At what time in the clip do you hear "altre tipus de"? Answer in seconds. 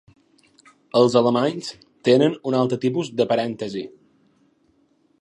2.63-3.31